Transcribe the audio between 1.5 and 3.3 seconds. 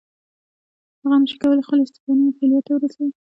خپل استعدادونه فعلیت ته ورسوي.